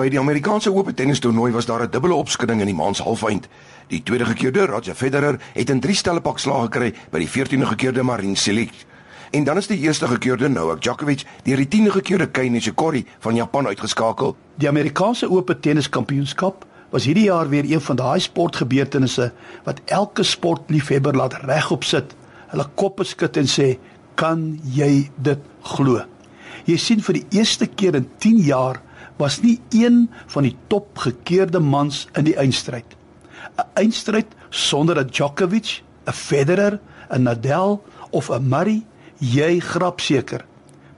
By 0.00 0.06
die 0.08 0.16
Amerikaanse 0.16 0.70
Ope 0.72 0.94
tennistoernooi 0.96 1.50
was 1.52 1.66
daar 1.68 1.82
'n 1.82 1.90
dubbele 1.90 2.14
opskudding 2.14 2.60
in 2.60 2.66
die 2.66 2.74
maand 2.74 2.96
se 2.96 3.02
halfeind. 3.02 3.48
Die 3.88 4.02
tweede 4.02 4.24
gekeerde 4.24 4.66
Roger 4.66 4.94
Federer 4.94 5.40
het 5.52 5.70
in 5.70 5.80
3 5.80 5.94
stelle 5.94 6.20
pak 6.20 6.38
slag 6.38 6.62
gekry 6.62 6.94
by 7.10 7.18
die 7.18 7.28
14de 7.28 7.66
gekeerde 7.66 8.02
Marin 8.02 8.36
Cilic. 8.36 8.72
En 9.30 9.44
dan 9.44 9.56
is 9.56 9.66
die 9.66 9.78
eerste 9.78 10.06
gekeerde 10.06 10.48
Novak 10.48 10.80
Djokovic 10.80 11.24
deur 11.42 11.56
die 11.56 11.68
10de 11.68 11.90
gekeerde 11.90 12.30
Kei 12.30 12.48
Nishikori 12.48 13.06
van 13.18 13.34
Japan 13.34 13.66
uitgeskakel. 13.66 14.36
Die 14.54 14.68
Amerikaanse 14.68 15.30
Ope 15.30 15.60
tenniskampioenskap 15.60 16.66
was 16.90 17.04
hierdie 17.04 17.24
jaar 17.24 17.48
weer 17.48 17.64
een 17.70 17.80
van 17.80 17.96
daai 17.96 18.20
sportgebeurtenisse 18.20 19.32
wat 19.64 19.80
elke 19.84 20.22
sportliefhebber 20.22 21.16
laat 21.16 21.34
regop 21.34 21.84
sit, 21.84 22.14
hulle 22.46 22.66
koppe 22.74 23.04
skud 23.04 23.36
en 23.36 23.46
sê, 23.46 23.78
"Kan 24.14 24.60
jy 24.64 25.10
dit 25.16 25.38
glo?" 25.62 26.00
Jy 26.64 26.76
sien 26.76 27.00
vir 27.02 27.14
die 27.14 27.26
eerste 27.30 27.66
keer 27.66 27.94
in 27.94 28.08
10 28.18 28.38
jaar 28.38 28.80
was 29.20 29.42
nie 29.44 29.60
een 29.70 30.08
van 30.32 30.48
die 30.48 30.56
top 30.72 30.98
gekeerde 30.98 31.60
mans 31.60 32.06
in 32.16 32.24
die 32.24 32.36
eindstryd. 32.40 32.96
'n 33.56 33.64
Eindstryd 33.74 34.26
sonder 34.48 34.98
'n 34.98 35.10
Djokovic, 35.12 35.82
'n 36.06 36.12
Federer, 36.12 36.80
'n 37.10 37.22
Nadal 37.22 37.82
of 38.10 38.30
'n 38.30 38.48
Murray, 38.48 38.86
jy 39.18 39.60
grap 39.60 40.00
seker. 40.00 40.44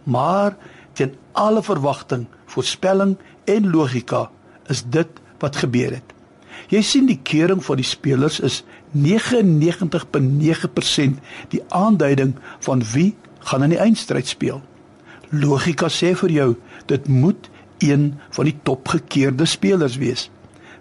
Maar 0.04 0.56
teen 0.92 1.14
alle 1.32 1.62
verwagting, 1.62 2.27
voorspelling 2.46 3.16
en 3.44 3.70
logika 3.70 4.30
is 4.66 4.82
dit 4.86 5.08
wat 5.38 5.56
gebeur 5.56 5.91
het. 5.91 6.12
Jy 6.68 6.82
sien 6.82 7.06
die 7.06 7.20
kering 7.22 7.64
van 7.64 7.77
die 7.77 7.84
spelers 7.84 8.41
is 8.41 8.64
99.9% 8.92 11.18
die 11.48 11.62
aanduiding 11.68 12.34
van 12.60 12.82
wie 12.92 13.14
gaan 13.38 13.62
in 13.62 13.70
die 13.74 13.78
eindstryd 13.78 14.27
speel. 14.27 14.62
Logika 15.30 15.88
sê 15.88 16.14
vir 16.16 16.30
jou 16.30 16.56
dit 16.86 17.08
moet 17.08 17.50
een 17.82 18.14
van 18.30 18.48
die 18.48 18.56
topgekeerde 18.62 19.45
spelers 19.45 19.96
wees. 19.96 20.30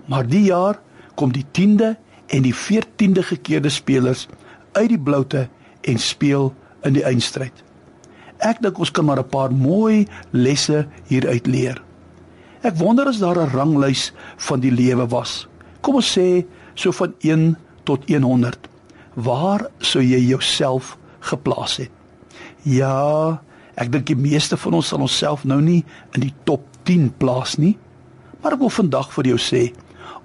Maar 0.05 0.27
die 0.27 0.43
jaar 0.49 0.79
kom 1.15 1.33
die 1.33 1.45
10de 1.45 1.95
en 2.27 2.45
die 2.45 2.55
14de 2.55 3.23
gekeerde 3.23 3.69
spelers 3.69 4.27
uit 4.71 4.89
die 4.89 4.99
bloute 4.99 5.47
en 5.81 5.99
speel 5.99 6.53
in 6.87 6.93
die 6.93 7.05
eindstryd. 7.05 7.63
Ek 8.41 8.61
dink 8.63 8.79
ons 8.81 8.91
kan 8.91 9.05
maar 9.05 9.19
'n 9.19 9.29
paar 9.29 9.51
mooi 9.53 10.07
lesse 10.31 10.87
hieruit 11.07 11.47
leer. 11.47 11.81
Ek 12.61 12.77
wonder 12.77 13.07
as 13.07 13.19
daar 13.19 13.37
'n 13.37 13.53
ranglys 13.53 14.13
van 14.37 14.59
die 14.59 14.71
lewe 14.71 15.07
was. 15.07 15.47
Kom 15.81 15.95
ons 15.95 16.17
sê 16.17 16.45
so 16.73 16.91
van 16.91 17.13
1 17.21 17.57
tot 17.83 18.09
100. 18.09 18.69
Waar 19.13 19.67
sou 19.79 20.03
jy 20.03 20.19
jouself 20.19 20.97
geplaas 21.19 21.77
het? 21.77 21.89
Ja, 22.63 23.41
ek 23.75 23.91
dink 23.91 24.05
die 24.05 24.15
meeste 24.15 24.57
van 24.57 24.73
ons 24.73 24.87
sal 24.87 24.99
onsself 24.99 25.43
nou 25.43 25.61
nie 25.61 25.85
in 26.13 26.21
die 26.21 26.33
top 26.43 26.70
10 26.83 27.13
plaas 27.17 27.57
nie. 27.57 27.77
Maar 28.41 28.57
ek 28.57 28.63
wil 28.63 28.73
vandag 28.73 29.11
vir 29.13 29.31
jou 29.33 29.39
sê, 29.41 29.63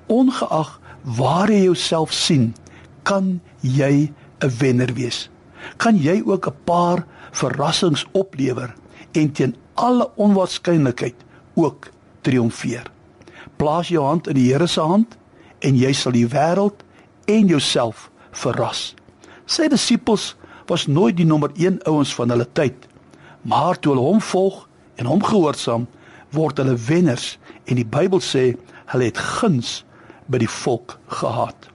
ongeag 0.08 0.80
waar 1.18 1.50
jy 1.50 1.66
jouself 1.66 2.12
sien, 2.12 2.54
kan 3.02 3.40
jy 3.60 4.12
'n 4.40 4.50
wenner 4.58 4.92
wees. 4.94 5.28
Kan 5.76 5.96
jy 5.96 6.22
ook 6.24 6.46
'n 6.46 6.56
paar 6.64 7.06
verrassings 7.32 8.06
oplewer 8.12 8.74
en 9.12 9.32
teen 9.32 9.56
alle 9.74 10.10
onwaarskynlikheid 10.16 11.14
ook 11.54 11.90
triomfeer. 12.20 12.91
Plaas 13.56 13.88
jou 13.88 14.04
hand 14.04 14.26
in 14.26 14.34
die 14.34 14.52
Here 14.52 14.66
se 14.66 14.80
hand 14.80 15.16
en 15.58 15.76
jy 15.76 15.92
sal 15.92 16.12
die 16.12 16.26
wêreld 16.26 16.84
en 17.26 17.46
jouself 17.46 18.10
verras. 18.30 18.94
Sy 19.46 19.68
disippels 19.68 20.34
was 20.66 20.86
nooit 20.86 21.16
die 21.16 21.26
nommer 21.26 21.50
1 21.54 21.82
ouens 21.86 22.14
van 22.14 22.30
hulle 22.30 22.46
tyd, 22.52 22.88
maar 23.42 23.78
toe 23.78 23.94
hulle 23.94 24.06
hom 24.06 24.20
volg 24.20 24.68
en 24.96 25.06
hom 25.06 25.22
gehoorsaam, 25.22 25.86
word 26.36 26.60
hulle 26.62 26.76
wenners 26.88 27.34
en 27.66 27.80
die 27.80 27.88
Bybel 27.88 28.22
sê 28.22 28.52
hulle 28.92 29.10
het 29.10 29.18
guns 29.18 29.80
by 30.30 30.40
die 30.42 30.50
volk 30.50 30.98
gehad. 31.20 31.68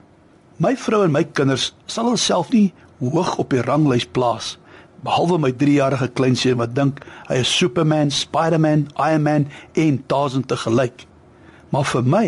My 0.62 0.74
vrou 0.78 1.02
en 1.04 1.14
my 1.14 1.24
kinders 1.24 1.72
sal 1.90 2.10
hulself 2.12 2.52
nie 2.54 2.70
hoog 3.02 3.36
op 3.42 3.50
die 3.52 3.64
ranglys 3.66 4.06
plaas 4.06 4.56
behalwe 5.02 5.38
my 5.42 5.50
3-jarige 5.58 6.08
kleinseun 6.16 6.60
wat 6.60 6.74
dink 6.76 7.02
hy 7.28 7.40
is 7.42 7.50
Superman, 7.50 8.12
Spider-Man, 8.14 8.86
Iron 9.02 9.24
Man 9.26 9.48
en 9.78 9.98
duisend 10.06 10.48
te 10.48 10.58
gelyk. 10.62 11.06
Maar 11.74 11.86
vir 11.90 12.06
my 12.06 12.26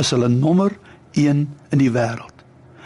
is 0.00 0.12
hulle 0.14 0.30
nommer 0.32 0.76
1 1.18 1.44
in 1.44 1.82
die 1.82 1.90
wêreld. 1.92 2.32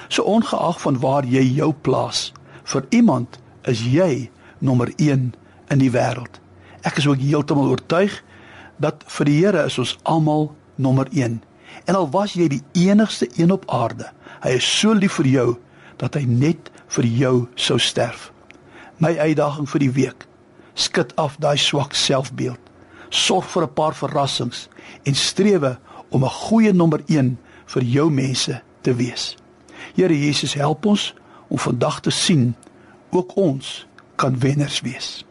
So 0.09 0.27
ongeag 0.27 0.81
van 0.83 0.99
waar 1.01 1.27
jy 1.29 1.45
jou 1.61 1.71
plaas, 1.87 2.33
vir 2.65 2.87
iemand 2.91 3.39
is 3.71 3.85
jy 3.87 4.31
nommer 4.59 4.91
1 4.97 5.31
in 5.71 5.81
die 5.81 5.93
wêreld. 5.95 6.41
Ek 6.85 6.99
is 7.01 7.07
ook 7.09 7.23
heeltemal 7.23 7.71
oortuig 7.73 8.19
dat 8.79 9.05
vir 9.07 9.25
die 9.25 9.39
Here 9.45 9.65
is 9.65 9.79
ons 9.79 9.99
almal 10.03 10.55
nommer 10.77 11.09
1. 11.13 11.43
En 11.85 11.95
al 11.95 12.11
was 12.11 12.35
jy 12.35 12.49
die 12.49 12.63
enigste 12.73 13.29
een 13.37 13.53
op 13.53 13.65
aarde, 13.71 14.11
hy 14.43 14.51
is 14.59 14.79
so 14.81 14.93
lief 14.93 15.19
vir 15.21 15.27
jou 15.27 15.49
dat 15.97 16.15
hy 16.15 16.25
net 16.27 16.71
vir 16.89 17.05
jou 17.05 17.49
sou 17.55 17.79
sterf 17.79 18.35
my 18.99 19.15
uitdaging 19.19 19.69
vir 19.69 19.83
die 19.83 19.93
week. 19.93 20.27
Skud 20.75 21.15
af 21.21 21.37
daai 21.43 21.57
swak 21.59 21.95
selfbeeld. 21.95 22.61
Sorg 23.11 23.47
vir 23.51 23.63
'n 23.63 23.75
paar 23.75 23.95
verrassings 23.95 24.69
en 25.05 25.15
strewe 25.15 25.79
om 26.11 26.25
'n 26.25 26.31
goeie 26.31 26.73
nommer 26.73 27.03
1 27.07 27.39
vir 27.67 27.83
jou 27.83 28.11
mense 28.11 28.63
te 28.83 28.95
wees. 28.95 29.37
Here 29.95 30.19
Jesus, 30.19 30.55
help 30.55 30.87
ons 30.87 31.15
om 31.49 31.59
vandag 31.59 32.01
te 32.01 32.11
sien 32.11 32.55
ook 33.11 33.37
ons 33.37 33.87
kan 34.17 34.39
wenners 34.39 34.81
wees. 34.81 35.25